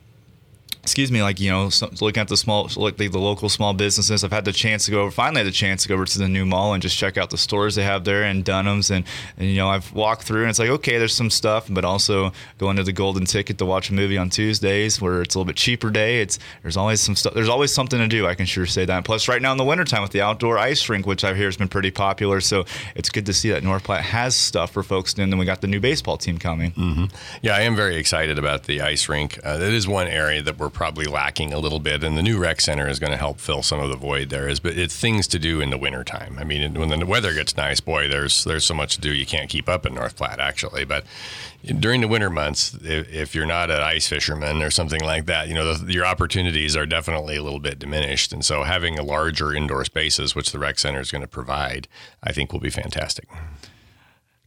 excuse 0.83 1.11
me, 1.11 1.21
like 1.21 1.39
you 1.39 1.51
know, 1.51 1.69
so, 1.69 1.89
looking 2.01 2.21
at 2.21 2.27
the 2.27 2.37
small, 2.37 2.69
like 2.75 2.97
the, 2.97 3.07
the, 3.07 3.19
local 3.19 3.49
small 3.49 3.73
businesses. 3.73 4.23
I've 4.23 4.31
had 4.31 4.45
the 4.45 4.51
chance 4.51 4.85
to 4.85 4.91
go 4.91 5.01
over. 5.01 5.11
Finally, 5.11 5.41
had 5.41 5.47
the 5.47 5.51
chance 5.51 5.83
to 5.83 5.89
go 5.89 5.95
over 5.95 6.05
to 6.05 6.19
the 6.19 6.27
new 6.27 6.45
mall 6.45 6.73
and 6.73 6.81
just 6.81 6.97
check 6.97 7.17
out 7.17 7.29
the 7.29 7.37
stores 7.37 7.75
they 7.75 7.83
have 7.83 8.03
there 8.03 8.23
and 8.23 8.43
Dunham's, 8.43 8.89
and, 8.89 9.05
and 9.37 9.47
you 9.47 9.57
know, 9.57 9.69
I've 9.69 9.91
walked 9.93 10.23
through 10.23 10.41
and 10.41 10.49
it's 10.49 10.59
like 10.59 10.69
okay, 10.69 10.97
there's 10.97 11.13
some 11.13 11.29
stuff, 11.29 11.67
but 11.69 11.85
also 11.85 12.31
going 12.57 12.77
to 12.77 12.83
the 12.83 12.93
Golden 12.93 13.25
Ticket 13.25 13.57
to 13.59 13.65
watch 13.65 13.89
a 13.89 13.93
movie 13.93 14.17
on 14.17 14.29
Tuesdays 14.29 14.99
where 14.99 15.21
it's 15.21 15.35
a 15.35 15.37
little 15.37 15.47
bit 15.47 15.55
cheaper 15.55 15.89
day. 15.89 16.21
It's 16.21 16.39
there's 16.63 16.77
always 16.77 17.01
some 17.01 17.15
stuff. 17.15 17.33
There's 17.33 17.49
always 17.49 17.73
something 17.73 17.99
to 17.99 18.07
do. 18.07 18.27
I 18.27 18.35
can 18.35 18.45
sure 18.45 18.65
say 18.65 18.85
that. 18.85 19.05
Plus, 19.05 19.27
right 19.27 19.41
now 19.41 19.51
in 19.51 19.57
the 19.57 19.65
wintertime 19.65 20.01
with 20.01 20.11
the 20.11 20.21
outdoor 20.21 20.57
ice 20.57 20.87
rink, 20.89 21.05
which 21.05 21.23
I 21.23 21.33
hear 21.35 21.45
has 21.45 21.57
been 21.57 21.67
pretty 21.67 21.91
popular, 21.91 22.41
so 22.41 22.65
it's 22.95 23.09
good 23.09 23.25
to 23.27 23.33
see 23.33 23.49
that 23.51 23.63
North 23.63 23.83
Platte 23.83 24.03
has 24.03 24.35
stuff 24.35 24.71
for 24.71 24.83
folks. 24.83 25.13
And 25.13 25.31
then 25.31 25.37
we 25.37 25.45
got 25.45 25.61
the 25.61 25.67
new 25.67 25.79
baseball 25.79 26.17
team 26.17 26.39
coming. 26.39 26.71
Mm-hmm. 26.71 27.05
Yeah, 27.41 27.55
I 27.55 27.61
am 27.61 27.75
very 27.75 27.97
excited 27.97 28.39
about 28.39 28.63
the 28.63 28.81
ice 28.81 29.07
rink. 29.07 29.39
Uh, 29.43 29.57
that 29.57 29.73
is 29.73 29.87
one 29.87 30.07
area 30.07 30.41
that 30.41 30.57
we're 30.57 30.70
probably 30.71 31.05
lacking 31.05 31.53
a 31.53 31.59
little 31.59 31.79
bit, 31.79 32.03
and 32.03 32.17
the 32.17 32.21
new 32.21 32.37
rec 32.37 32.61
center 32.61 32.87
is 32.87 32.99
going 32.99 33.11
to 33.11 33.17
help 33.17 33.39
fill 33.39 33.63
some 33.63 33.79
of 33.79 33.89
the 33.89 33.95
void 33.95 34.29
there. 34.29 34.47
Is 34.47 34.59
but 34.59 34.77
it's 34.77 34.95
things 34.95 35.27
to 35.27 35.39
do 35.39 35.61
in 35.61 35.69
the 35.69 35.77
wintertime. 35.77 36.37
I 36.39 36.43
mean, 36.43 36.73
when 36.73 36.89
the 36.89 37.05
weather 37.05 37.33
gets 37.33 37.55
nice, 37.55 37.79
boy, 37.79 38.07
there's 38.07 38.43
there's 38.43 38.65
so 38.65 38.73
much 38.73 38.95
to 38.95 39.01
do 39.01 39.13
you 39.13 39.25
can't 39.25 39.49
keep 39.49 39.69
up 39.69 39.85
in 39.85 39.93
North 39.93 40.15
Platte 40.15 40.39
actually. 40.39 40.85
But 40.85 41.05
during 41.79 42.01
the 42.01 42.07
winter 42.07 42.29
months, 42.29 42.75
if, 42.83 43.11
if 43.13 43.35
you're 43.35 43.45
not 43.45 43.69
an 43.69 43.81
ice 43.81 44.07
fisherman 44.07 44.61
or 44.61 44.71
something 44.71 45.01
like 45.01 45.25
that, 45.27 45.47
you 45.47 45.53
know 45.53 45.73
the, 45.73 45.91
your 45.91 46.05
opportunities 46.05 46.75
are 46.75 46.85
definitely 46.85 47.35
a 47.35 47.43
little 47.43 47.59
bit 47.59 47.79
diminished. 47.79 48.33
And 48.33 48.43
so 48.43 48.63
having 48.63 48.97
a 48.97 49.03
larger 49.03 49.53
indoor 49.53 49.85
spaces, 49.85 50.35
which 50.35 50.51
the 50.51 50.59
rec 50.59 50.79
center 50.79 50.99
is 50.99 51.11
going 51.11 51.21
to 51.21 51.27
provide, 51.27 51.87
I 52.23 52.31
think 52.31 52.51
will 52.51 52.59
be 52.59 52.69
fantastic 52.69 53.27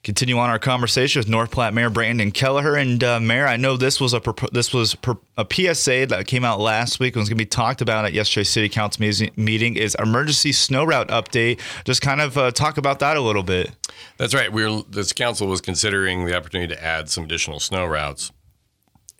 continue 0.04 0.36
on 0.36 0.50
our 0.50 0.58
conversation 0.58 1.18
with 1.18 1.28
North 1.28 1.50
Platte 1.50 1.74
Mayor 1.74 1.90
Brandon 1.90 2.30
Kelliher. 2.30 2.80
And 2.80 3.02
uh, 3.02 3.18
Mayor, 3.18 3.46
I 3.46 3.56
know 3.56 3.76
this 3.76 4.00
was 4.00 4.14
a 4.14 4.22
this 4.52 4.72
was 4.72 4.96
a 5.36 5.46
PSA 5.50 6.06
that 6.06 6.26
came 6.26 6.44
out 6.44 6.60
last 6.60 7.00
week 7.00 7.14
and 7.16 7.20
was 7.20 7.28
going 7.28 7.38
to 7.38 7.44
be 7.44 7.48
talked 7.48 7.80
about 7.80 8.04
at 8.04 8.12
yesterday's 8.12 8.50
City 8.50 8.68
Council 8.68 9.04
meeting. 9.36 9.76
Is 9.76 9.96
emergency 9.98 10.52
snow 10.52 10.84
route 10.84 11.08
update? 11.08 11.58
Just 11.84 12.02
kind 12.02 12.20
of 12.20 12.38
uh, 12.38 12.50
talk 12.52 12.76
about 12.76 13.00
that 13.00 13.16
a 13.16 13.20
little 13.20 13.42
bit. 13.42 13.70
That's 14.18 14.34
right. 14.34 14.52
We're 14.52 14.82
this 14.82 15.12
council 15.12 15.48
was 15.48 15.60
considering 15.60 16.26
the 16.26 16.36
opportunity 16.36 16.74
to 16.74 16.84
add 16.84 17.08
some 17.08 17.24
additional 17.24 17.58
snow 17.58 17.86
routes. 17.86 18.30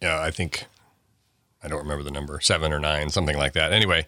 Yeah, 0.03 0.21
I 0.21 0.31
think 0.31 0.67
I 1.65 1.69
don't 1.69 1.81
remember 1.81 2.05
the 2.05 2.11
number, 2.11 2.41
seven 2.41 2.73
or 2.73 2.79
nine, 2.79 3.09
something 3.09 3.39
like 3.39 3.55
that. 3.55 3.73
Anyway, 3.73 4.07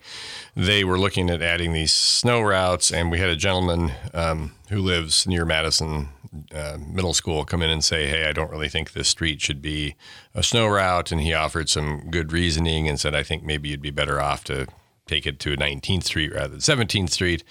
they 0.54 0.84
were 0.84 0.98
looking 0.98 1.30
at 1.30 1.40
adding 1.40 1.72
these 1.72 1.92
snow 1.92 2.42
routes, 2.42 2.92
and 2.92 3.10
we 3.10 3.18
had 3.18 3.30
a 3.30 3.36
gentleman 3.36 3.92
um, 4.12 4.52
who 4.68 4.80
lives 4.80 5.26
near 5.26 5.46
Madison 5.46 6.10
uh, 6.54 6.76
Middle 6.78 7.14
School 7.14 7.46
come 7.46 7.62
in 7.62 7.70
and 7.70 7.82
say, 7.82 8.06
"Hey, 8.06 8.26
I 8.26 8.32
don't 8.32 8.50
really 8.50 8.68
think 8.68 8.92
this 8.92 9.08
street 9.08 9.40
should 9.40 9.62
be 9.62 9.96
a 10.34 10.42
snow 10.42 10.66
route," 10.66 11.10
and 11.10 11.20
he 11.20 11.32
offered 11.32 11.70
some 11.70 12.10
good 12.10 12.30
reasoning 12.30 12.88
and 12.88 13.00
said, 13.00 13.14
"I 13.14 13.22
think 13.22 13.42
maybe 13.42 13.70
you'd 13.70 13.82
be 13.82 13.90
better 13.90 14.20
off 14.20 14.44
to." 14.44 14.66
Take 15.06 15.24
it 15.24 15.38
to 15.38 15.56
19th 15.56 16.02
Street 16.02 16.34
rather 16.34 16.48
than 16.48 16.58
17th 16.58 17.10
Street, 17.10 17.44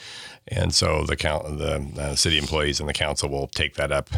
and 0.46 0.76
so 0.76 1.06
the 1.06 1.16
count, 1.16 1.58
the 1.58 1.90
uh, 1.98 2.14
city 2.14 2.38
employees 2.38 2.82
and 2.82 2.90
the 2.90 2.94
council 2.94 3.30
will 3.30 3.48
take 3.48 3.76
that 3.76 3.94
up 3.94 4.10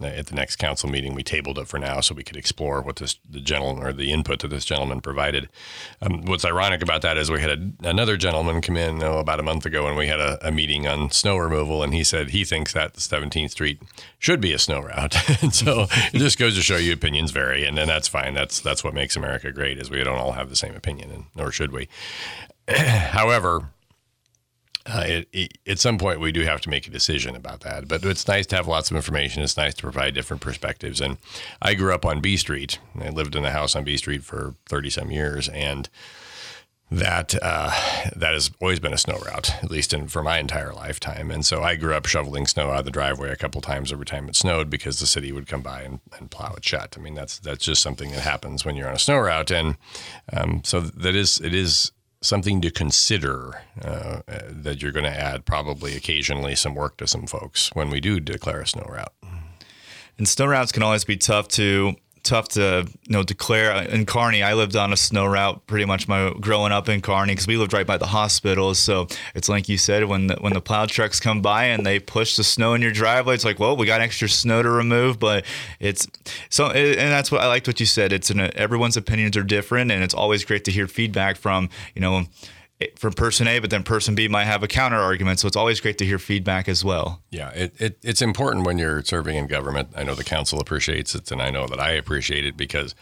at 0.00 0.26
the 0.26 0.34
next 0.34 0.56
council 0.56 0.88
meeting. 0.88 1.14
We 1.14 1.22
tabled 1.22 1.58
it 1.58 1.68
for 1.68 1.78
now 1.78 2.00
so 2.00 2.14
we 2.14 2.24
could 2.24 2.36
explore 2.36 2.80
what 2.82 2.96
this 2.96 3.18
the 3.28 3.40
gentleman 3.40 3.84
or 3.84 3.92
the 3.92 4.12
input 4.12 4.40
that 4.40 4.48
this 4.48 4.64
gentleman 4.64 5.00
provided. 5.00 5.48
Um, 6.00 6.22
what's 6.24 6.44
ironic 6.44 6.82
about 6.82 7.02
that 7.02 7.16
is 7.16 7.30
we 7.30 7.40
had 7.40 7.50
a, 7.50 7.88
another 7.88 8.16
gentleman 8.16 8.60
come 8.60 8.76
in 8.76 9.02
oh, 9.02 9.18
about 9.18 9.40
a 9.40 9.42
month 9.42 9.66
ago 9.66 9.86
and 9.86 9.96
we 9.96 10.06
had 10.06 10.20
a, 10.20 10.46
a, 10.46 10.50
meeting 10.50 10.86
on 10.86 11.10
snow 11.10 11.36
removal, 11.36 11.82
and 11.82 11.92
he 11.92 12.04
said 12.04 12.30
he 12.30 12.44
thinks 12.44 12.72
that 12.72 12.94
the 12.94 13.00
17th 13.00 13.50
Street 13.50 13.82
should 14.18 14.40
be 14.40 14.52
a 14.52 14.58
snow 14.58 14.80
route. 14.80 15.16
and 15.42 15.54
so 15.54 15.86
it 16.12 16.18
just 16.18 16.38
goes 16.38 16.54
to 16.54 16.62
show 16.62 16.76
you 16.76 16.92
opinions 16.92 17.30
vary, 17.30 17.64
and, 17.64 17.78
and 17.78 17.88
that's 17.88 18.08
fine. 18.08 18.34
That's 18.34 18.60
that's 18.60 18.84
what 18.84 18.94
makes 18.94 19.16
America 19.16 19.52
great 19.52 19.78
is 19.78 19.90
we 19.90 20.02
don't 20.02 20.18
all 20.18 20.32
have 20.32 20.50
the 20.50 20.56
same 20.56 20.74
opinion, 20.74 21.10
and 21.10 21.24
nor 21.34 21.50
should 21.50 21.72
we. 21.72 21.88
However, 22.68 23.70
uh, 24.86 25.04
it, 25.06 25.28
it, 25.32 25.58
at 25.66 25.78
some 25.78 25.98
point 25.98 26.20
we 26.20 26.32
do 26.32 26.42
have 26.42 26.60
to 26.62 26.70
make 26.70 26.86
a 26.86 26.90
decision 26.90 27.34
about 27.34 27.60
that. 27.60 27.88
But 27.88 28.04
it's 28.04 28.28
nice 28.28 28.46
to 28.46 28.56
have 28.56 28.68
lots 28.68 28.90
of 28.90 28.96
information. 28.96 29.42
It's 29.42 29.56
nice 29.56 29.74
to 29.74 29.82
provide 29.82 30.14
different 30.14 30.42
perspectives. 30.42 31.00
And 31.00 31.18
I 31.62 31.74
grew 31.74 31.94
up 31.94 32.04
on 32.04 32.20
B 32.20 32.36
Street. 32.36 32.78
I 33.00 33.08
lived 33.10 33.36
in 33.36 33.44
a 33.44 33.50
house 33.50 33.74
on 33.74 33.84
B 33.84 33.96
Street 33.96 34.24
for 34.24 34.54
thirty 34.66 34.90
some 34.90 35.10
years, 35.10 35.48
and 35.48 35.88
that 36.90 37.34
uh, 37.40 37.70
that 38.14 38.34
has 38.34 38.50
always 38.60 38.78
been 38.78 38.92
a 38.92 38.98
snow 38.98 39.18
route, 39.18 39.50
at 39.64 39.70
least 39.70 39.94
in, 39.94 40.06
for 40.06 40.22
my 40.22 40.38
entire 40.38 40.72
lifetime. 40.72 41.30
And 41.30 41.44
so 41.44 41.62
I 41.62 41.76
grew 41.76 41.94
up 41.94 42.06
shoveling 42.06 42.46
snow 42.46 42.70
out 42.70 42.80
of 42.80 42.84
the 42.84 42.90
driveway 42.90 43.30
a 43.30 43.36
couple 43.36 43.60
times 43.62 43.90
every 43.90 44.06
time 44.06 44.28
it 44.28 44.36
snowed 44.36 44.68
because 44.68 45.00
the 45.00 45.06
city 45.06 45.32
would 45.32 45.48
come 45.48 45.62
by 45.62 45.82
and, 45.82 46.00
and 46.18 46.30
plow 46.30 46.54
it 46.54 46.64
shut. 46.64 46.94
I 46.96 47.00
mean, 47.00 47.14
that's 47.14 47.38
that's 47.38 47.64
just 47.64 47.82
something 47.82 48.12
that 48.12 48.20
happens 48.20 48.64
when 48.64 48.76
you're 48.76 48.88
on 48.88 48.94
a 48.94 48.98
snow 48.98 49.18
route, 49.18 49.50
and 49.50 49.76
um, 50.32 50.60
so 50.62 50.80
that 50.80 51.16
is 51.16 51.40
it 51.40 51.54
is 51.54 51.90
something 52.24 52.60
to 52.60 52.70
consider 52.70 53.62
uh, 53.82 54.20
that 54.48 54.82
you're 54.82 54.92
going 54.92 55.04
to 55.04 55.20
add 55.20 55.44
probably 55.44 55.94
occasionally 55.96 56.54
some 56.54 56.74
work 56.74 56.96
to 56.98 57.06
some 57.06 57.26
folks 57.26 57.70
when 57.74 57.90
we 57.90 58.00
do 58.00 58.20
declare 58.20 58.60
a 58.60 58.66
snow 58.66 58.86
route. 58.88 59.12
And 60.16 60.28
snow 60.28 60.46
routes 60.46 60.72
can 60.72 60.82
always 60.82 61.04
be 61.04 61.16
tough 61.16 61.48
to 61.48 61.96
tough 62.24 62.48
to 62.48 62.86
you 62.86 63.12
know 63.12 63.22
declare 63.22 63.82
in 63.84 64.06
Kearney. 64.06 64.42
I 64.42 64.54
lived 64.54 64.74
on 64.74 64.92
a 64.92 64.96
snow 64.96 65.26
route 65.26 65.66
pretty 65.66 65.84
much 65.84 66.08
my 66.08 66.32
growing 66.40 66.72
up 66.72 66.88
in 66.88 67.00
Kearney 67.00 67.32
because 67.32 67.46
we 67.46 67.56
lived 67.56 67.72
right 67.72 67.86
by 67.86 67.98
the 67.98 68.06
hospital. 68.06 68.74
So 68.74 69.06
it's 69.34 69.48
like 69.48 69.68
you 69.68 69.78
said 69.78 70.04
when 70.04 70.26
the, 70.28 70.36
when 70.36 70.52
the 70.52 70.60
plow 70.60 70.86
trucks 70.86 71.20
come 71.20 71.42
by 71.42 71.64
and 71.66 71.86
they 71.86 72.00
push 72.00 72.36
the 72.36 72.44
snow 72.44 72.74
in 72.74 72.82
your 72.82 72.92
driveway, 72.92 73.34
it's 73.34 73.44
like 73.44 73.58
well 73.58 73.76
we 73.76 73.86
got 73.86 74.00
extra 74.00 74.28
snow 74.28 74.62
to 74.62 74.70
remove, 74.70 75.18
but 75.18 75.44
it's 75.78 76.08
so 76.48 76.70
and 76.70 77.12
that's 77.12 77.30
what 77.30 77.42
I 77.42 77.46
liked 77.46 77.66
what 77.66 77.78
you 77.78 77.86
said. 77.86 78.12
It's 78.12 78.30
an, 78.30 78.40
everyone's 78.56 78.96
opinions 78.96 79.36
are 79.36 79.44
different, 79.44 79.92
and 79.92 80.02
it's 80.02 80.14
always 80.14 80.44
great 80.44 80.64
to 80.64 80.72
hear 80.72 80.88
feedback 80.88 81.36
from 81.36 81.68
you 81.94 82.00
know 82.00 82.24
from 82.96 83.12
person 83.12 83.46
A, 83.46 83.58
but 83.60 83.70
then 83.70 83.82
person 83.82 84.14
B 84.14 84.28
might 84.28 84.44
have 84.44 84.62
a 84.62 84.68
counter 84.68 84.98
argument. 84.98 85.40
So 85.40 85.46
it's 85.46 85.56
always 85.56 85.80
great 85.80 85.98
to 85.98 86.04
hear 86.04 86.18
feedback 86.18 86.68
as 86.68 86.84
well. 86.84 87.22
Yeah, 87.30 87.50
it, 87.50 87.74
it, 87.80 87.98
it's 88.02 88.22
important 88.22 88.66
when 88.66 88.78
you're 88.78 89.02
serving 89.04 89.36
in 89.36 89.46
government. 89.46 89.90
I 89.94 90.02
know 90.02 90.14
the 90.14 90.24
council 90.24 90.60
appreciates 90.60 91.14
it, 91.14 91.30
and 91.30 91.40
I 91.40 91.50
know 91.50 91.66
that 91.66 91.80
I 91.80 91.92
appreciate 91.92 92.44
it 92.44 92.56
because 92.56 92.94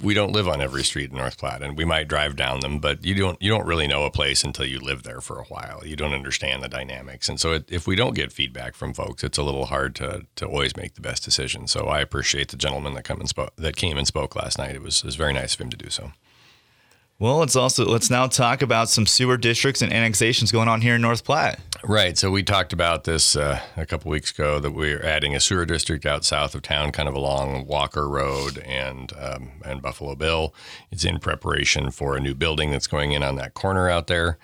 we 0.00 0.14
don't 0.14 0.32
live 0.32 0.48
on 0.48 0.60
every 0.60 0.84
street 0.84 1.10
in 1.10 1.16
North 1.16 1.38
Platte, 1.38 1.62
and 1.62 1.76
we 1.76 1.84
might 1.84 2.08
drive 2.08 2.36
down 2.36 2.60
them, 2.60 2.78
but 2.78 3.04
you 3.04 3.14
don't 3.14 3.40
you 3.42 3.50
don't 3.50 3.66
really 3.66 3.86
know 3.86 4.04
a 4.04 4.10
place 4.10 4.44
until 4.44 4.64
you 4.64 4.78
live 4.78 5.02
there 5.02 5.20
for 5.20 5.38
a 5.38 5.44
while. 5.44 5.82
You 5.84 5.96
don't 5.96 6.14
understand 6.14 6.62
the 6.62 6.68
dynamics, 6.68 7.28
and 7.28 7.38
so 7.38 7.52
it, 7.52 7.70
if 7.70 7.86
we 7.86 7.96
don't 7.96 8.14
get 8.14 8.32
feedback 8.32 8.74
from 8.74 8.94
folks, 8.94 9.24
it's 9.24 9.38
a 9.38 9.42
little 9.42 9.66
hard 9.66 9.94
to 9.96 10.26
to 10.36 10.46
always 10.46 10.76
make 10.76 10.94
the 10.94 11.00
best 11.00 11.24
decision. 11.24 11.66
So 11.66 11.86
I 11.86 12.00
appreciate 12.00 12.48
the 12.48 12.56
gentleman 12.56 12.94
that 12.94 13.04
come 13.04 13.20
and 13.20 13.28
spoke 13.28 13.54
that 13.56 13.76
came 13.76 13.98
and 13.98 14.06
spoke 14.06 14.36
last 14.36 14.56
night. 14.58 14.74
It 14.74 14.82
was 14.82 14.98
it 14.98 15.04
was 15.04 15.16
very 15.16 15.32
nice 15.32 15.54
of 15.54 15.60
him 15.60 15.70
to 15.70 15.76
do 15.76 15.90
so. 15.90 16.12
Well, 17.18 17.38
let's 17.38 17.56
also 17.56 17.86
let's 17.86 18.10
now 18.10 18.26
talk 18.26 18.60
about 18.60 18.90
some 18.90 19.06
sewer 19.06 19.38
districts 19.38 19.80
and 19.80 19.90
annexations 19.90 20.52
going 20.52 20.68
on 20.68 20.82
here 20.82 20.96
in 20.96 21.00
North 21.00 21.24
Platte. 21.24 21.58
Right. 21.82 22.18
So 22.18 22.30
we 22.30 22.42
talked 22.42 22.74
about 22.74 23.04
this 23.04 23.34
uh, 23.34 23.60
a 23.74 23.86
couple 23.86 24.10
weeks 24.10 24.30
ago 24.32 24.58
that 24.58 24.72
we're 24.72 25.02
adding 25.02 25.34
a 25.34 25.40
sewer 25.40 25.64
district 25.64 26.04
out 26.04 26.26
south 26.26 26.54
of 26.54 26.60
town, 26.60 26.92
kind 26.92 27.08
of 27.08 27.14
along 27.14 27.66
Walker 27.66 28.06
Road 28.06 28.58
and 28.58 29.14
um, 29.18 29.52
and 29.64 29.80
Buffalo 29.80 30.14
Bill. 30.14 30.54
It's 30.90 31.06
in 31.06 31.18
preparation 31.18 31.90
for 31.90 32.18
a 32.18 32.20
new 32.20 32.34
building 32.34 32.70
that's 32.70 32.86
going 32.86 33.12
in 33.12 33.22
on 33.22 33.36
that 33.36 33.54
corner 33.54 33.88
out 33.88 34.08
there. 34.08 34.36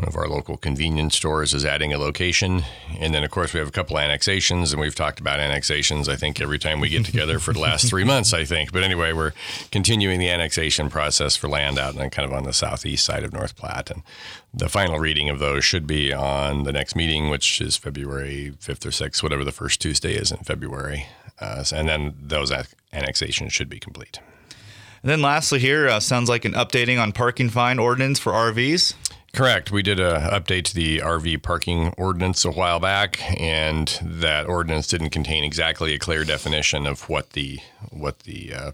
One 0.00 0.08
of 0.08 0.16
our 0.16 0.28
local 0.28 0.56
convenience 0.56 1.14
stores 1.14 1.52
is 1.52 1.62
adding 1.62 1.92
a 1.92 1.98
location. 1.98 2.64
And 2.98 3.12
then, 3.12 3.22
of 3.22 3.30
course, 3.30 3.52
we 3.52 3.60
have 3.60 3.68
a 3.68 3.70
couple 3.70 3.98
annexations, 3.98 4.72
and 4.72 4.80
we've 4.80 4.94
talked 4.94 5.20
about 5.20 5.40
annexations, 5.40 6.08
I 6.08 6.16
think, 6.16 6.40
every 6.40 6.58
time 6.58 6.80
we 6.80 6.88
get 6.88 7.04
together 7.04 7.38
for 7.38 7.52
the 7.52 7.58
last 7.58 7.86
three 7.86 8.02
months, 8.02 8.32
I 8.32 8.46
think. 8.46 8.72
But 8.72 8.82
anyway, 8.82 9.12
we're 9.12 9.34
continuing 9.70 10.18
the 10.18 10.30
annexation 10.30 10.88
process 10.88 11.36
for 11.36 11.50
land 11.50 11.78
out 11.78 11.96
and 11.96 12.10
kind 12.10 12.26
of 12.26 12.32
on 12.32 12.44
the 12.44 12.54
southeast 12.54 13.04
side 13.04 13.24
of 13.24 13.34
North 13.34 13.56
Platte. 13.56 13.90
And 13.90 14.02
the 14.54 14.70
final 14.70 14.98
reading 14.98 15.28
of 15.28 15.38
those 15.38 15.66
should 15.66 15.86
be 15.86 16.14
on 16.14 16.62
the 16.62 16.72
next 16.72 16.96
meeting, 16.96 17.28
which 17.28 17.60
is 17.60 17.76
February 17.76 18.54
5th 18.58 18.86
or 18.86 18.90
6th, 18.90 19.22
whatever 19.22 19.44
the 19.44 19.52
first 19.52 19.82
Tuesday 19.82 20.14
is 20.14 20.32
in 20.32 20.38
February. 20.38 21.08
Uh, 21.38 21.62
and 21.74 21.86
then 21.86 22.14
those 22.18 22.50
annexations 22.94 23.52
should 23.52 23.68
be 23.68 23.78
complete. 23.78 24.18
And 25.02 25.10
then 25.10 25.20
lastly, 25.20 25.58
here 25.58 25.88
uh, 25.88 26.00
sounds 26.00 26.30
like 26.30 26.46
an 26.46 26.52
updating 26.52 26.98
on 26.98 27.12
parking 27.12 27.50
fine 27.50 27.78
ordinance 27.78 28.18
for 28.18 28.32
RVs. 28.32 28.94
Correct. 29.32 29.70
We 29.70 29.82
did 29.82 30.00
a 30.00 30.28
update 30.32 30.64
to 30.64 30.74
the 30.74 30.98
RV 30.98 31.42
parking 31.42 31.94
ordinance 31.96 32.44
a 32.44 32.50
while 32.50 32.80
back, 32.80 33.20
and 33.40 33.86
that 34.02 34.46
ordinance 34.46 34.88
didn't 34.88 35.10
contain 35.10 35.44
exactly 35.44 35.94
a 35.94 35.98
clear 35.98 36.24
definition 36.24 36.86
of 36.86 37.08
what 37.08 37.30
the 37.30 37.60
what 37.90 38.20
the 38.20 38.52
uh, 38.52 38.72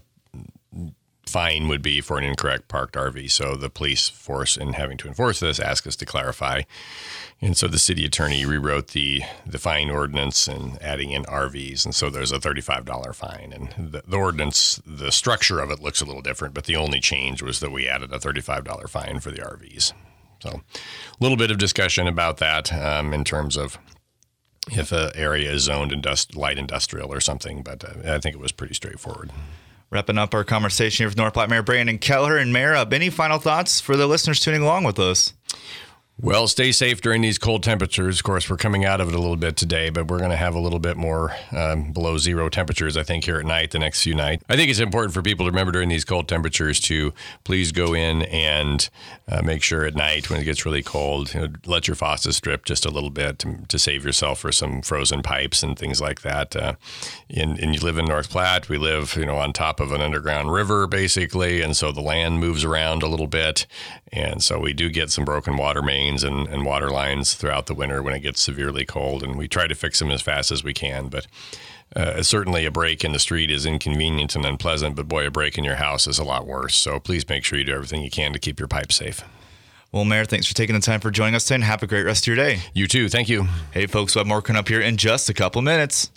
fine 1.27 1.67
would 1.67 1.83
be 1.83 2.01
for 2.01 2.17
an 2.17 2.23
incorrect 2.23 2.67
parked 2.69 2.95
RV. 2.95 3.29
So 3.29 3.55
the 3.55 3.69
police 3.69 4.09
force, 4.09 4.57
in 4.57 4.73
having 4.73 4.97
to 4.97 5.07
enforce 5.07 5.39
this, 5.39 5.59
asked 5.59 5.85
us 5.85 5.95
to 5.97 6.05
clarify, 6.05 6.63
and 7.39 7.55
so 7.55 7.67
the 7.67 7.77
city 7.77 8.03
attorney 8.03 8.43
rewrote 8.43 8.89
the 8.89 9.21
the 9.45 9.59
fine 9.59 9.91
ordinance 9.91 10.47
and 10.47 10.81
adding 10.81 11.11
in 11.11 11.23
RVs, 11.25 11.85
and 11.85 11.93
so 11.93 12.09
there's 12.09 12.31
a 12.31 12.39
thirty 12.39 12.61
five 12.61 12.83
dollar 12.83 13.13
fine. 13.13 13.53
And 13.53 13.91
the, 13.91 14.01
the 14.07 14.17
ordinance, 14.17 14.81
the 14.87 15.11
structure 15.11 15.59
of 15.59 15.69
it 15.69 15.81
looks 15.83 16.01
a 16.01 16.05
little 16.05 16.23
different, 16.23 16.55
but 16.55 16.63
the 16.65 16.77
only 16.77 16.99
change 16.99 17.43
was 17.43 17.59
that 17.59 17.71
we 17.71 17.87
added 17.87 18.11
a 18.11 18.19
thirty 18.19 18.41
five 18.41 18.63
dollar 18.63 18.87
fine 18.87 19.19
for 19.19 19.29
the 19.29 19.41
RVs. 19.41 19.93
So, 20.39 20.49
a 20.75 20.79
little 21.19 21.37
bit 21.37 21.51
of 21.51 21.57
discussion 21.57 22.07
about 22.07 22.37
that 22.37 22.71
um, 22.73 23.13
in 23.13 23.23
terms 23.23 23.57
of 23.57 23.77
if 24.71 24.91
an 24.91 25.11
area 25.15 25.51
is 25.51 25.63
zoned 25.63 25.91
industri- 25.91 26.35
light 26.35 26.57
industrial 26.57 27.11
or 27.13 27.19
something, 27.21 27.63
but 27.63 27.83
uh, 27.83 28.13
I 28.15 28.19
think 28.19 28.35
it 28.35 28.39
was 28.41 28.51
pretty 28.51 28.73
straightforward. 28.73 29.31
Wrapping 29.89 30.17
up 30.17 30.33
our 30.33 30.43
conversation 30.43 31.03
here 31.03 31.07
with 31.07 31.17
North 31.17 31.33
Platte 31.33 31.49
Mayor 31.49 31.61
Brandon 31.63 31.97
Kelliher 31.97 32.41
and 32.41 32.51
Mayor, 32.51 32.75
Up. 32.75 32.91
any 32.91 33.09
final 33.09 33.39
thoughts 33.39 33.79
for 33.79 33.95
the 33.95 34.05
listeners 34.05 34.41
tuning 34.41 34.61
along 34.61 34.83
with 34.83 34.99
us? 34.99 35.33
Well, 36.19 36.47
stay 36.47 36.71
safe 36.71 36.99
during 36.99 37.21
these 37.21 37.37
cold 37.37 37.61
temperatures. 37.61 38.17
Of 38.17 38.23
course, 38.23 38.49
we're 38.49 38.57
coming 38.57 38.83
out 38.83 38.99
of 38.99 39.09
it 39.09 39.13
a 39.13 39.19
little 39.19 39.35
bit 39.35 39.55
today, 39.55 39.91
but 39.91 40.07
we're 40.07 40.17
going 40.17 40.31
to 40.31 40.35
have 40.35 40.55
a 40.55 40.59
little 40.59 40.79
bit 40.79 40.97
more 40.97 41.35
um, 41.51 41.91
below 41.91 42.17
zero 42.17 42.49
temperatures, 42.49 42.97
I 42.97 43.03
think, 43.03 43.25
here 43.25 43.37
at 43.37 43.45
night, 43.45 43.69
the 43.69 43.77
next 43.77 44.01
few 44.01 44.15
nights. 44.15 44.43
I 44.49 44.55
think 44.55 44.71
it's 44.71 44.79
important 44.79 45.13
for 45.13 45.21
people 45.21 45.45
to 45.45 45.51
remember 45.51 45.71
during 45.71 45.89
these 45.89 46.03
cold 46.03 46.27
temperatures 46.27 46.79
to 46.81 47.13
please 47.43 47.71
go 47.71 47.93
in 47.93 48.23
and 48.23 48.89
uh, 49.27 49.43
make 49.43 49.61
sure 49.61 49.85
at 49.85 49.93
night 49.93 50.27
when 50.27 50.41
it 50.41 50.45
gets 50.45 50.65
really 50.65 50.81
cold, 50.81 51.35
you 51.35 51.41
know, 51.41 51.47
let 51.67 51.87
your 51.87 51.93
faucets 51.93 52.41
drip 52.41 52.65
just 52.65 52.83
a 52.83 52.89
little 52.89 53.11
bit 53.11 53.37
to, 53.39 53.59
to, 53.67 53.77
save 53.77 54.03
yourself 54.03 54.39
for 54.39 54.51
some 54.51 54.81
frozen 54.81 55.21
pipes 55.21 55.61
and 55.61 55.77
things 55.77 56.01
like 56.01 56.21
that. 56.21 56.55
Uh, 56.55 56.73
and, 57.29 57.59
and 57.59 57.75
you 57.75 57.81
live 57.81 57.99
in 57.99 58.05
North 58.05 58.31
Platte. 58.31 58.69
We 58.69 58.79
live, 58.79 59.15
you 59.15 59.25
know, 59.27 59.37
on 59.37 59.53
top 59.53 59.79
of 59.79 59.91
an 59.91 60.01
underground 60.01 60.51
river, 60.51 60.87
basically, 60.87 61.61
and 61.61 61.77
so 61.77 61.91
the 61.91 62.01
land 62.01 62.39
moves 62.39 62.63
around 62.63 63.03
a 63.03 63.07
little 63.07 63.27
bit. 63.27 63.67
And 64.11 64.41
so 64.41 64.57
we 64.59 64.73
do 64.73 64.89
get 64.89 65.11
some 65.11 65.23
broken 65.23 65.57
water 65.57 65.83
mains 65.83 66.06
and, 66.07 66.47
and 66.47 66.65
water 66.65 66.89
lines 66.89 67.33
throughout 67.33 67.65
the 67.65 67.73
winter 67.73 68.01
when 68.01 68.13
it 68.13 68.21
gets 68.21 68.41
severely 68.41 68.85
cold, 68.85 69.23
and 69.23 69.37
we 69.37 69.47
try 69.47 69.67
to 69.67 69.75
fix 69.75 69.99
them 69.99 70.11
as 70.11 70.21
fast 70.21 70.51
as 70.51 70.63
we 70.63 70.73
can. 70.73 71.07
But 71.07 71.27
uh, 71.95 72.21
certainly, 72.23 72.65
a 72.65 72.71
break 72.71 73.03
in 73.03 73.11
the 73.11 73.19
street 73.19 73.49
is 73.49 73.65
inconvenient 73.65 74.35
and 74.35 74.45
unpleasant, 74.45 74.95
but 74.95 75.07
boy, 75.07 75.25
a 75.25 75.31
break 75.31 75.57
in 75.57 75.63
your 75.63 75.75
house 75.75 76.07
is 76.07 76.19
a 76.19 76.23
lot 76.23 76.45
worse. 76.45 76.75
So 76.75 76.99
please 76.99 77.27
make 77.27 77.43
sure 77.43 77.57
you 77.57 77.65
do 77.65 77.73
everything 77.73 78.01
you 78.01 78.11
can 78.11 78.33
to 78.33 78.39
keep 78.39 78.59
your 78.59 78.67
pipes 78.67 78.95
safe. 78.95 79.23
Well, 79.91 80.03
Mayor, 80.03 80.25
thanks 80.25 80.45
for 80.45 80.53
taking 80.53 80.75
the 80.75 80.81
time 80.81 80.99
for 80.99 81.11
joining 81.11 81.35
us 81.35 81.45
today 81.45 81.55
and 81.55 81.63
have 81.63 81.81
a 81.81 81.87
great 81.87 82.03
rest 82.03 82.23
of 82.23 82.27
your 82.27 82.35
day. 82.35 82.59
You 82.73 82.87
too. 82.87 83.07
Thank 83.07 83.29
you. 83.29 83.47
Hey, 83.71 83.85
folks, 83.85 84.15
we'll 84.15 84.25
have 84.25 84.27
more 84.27 84.41
coming 84.41 84.59
up 84.59 84.67
here 84.67 84.81
in 84.81 84.97
just 84.97 85.29
a 85.29 85.33
couple 85.33 85.61
minutes. 85.61 86.11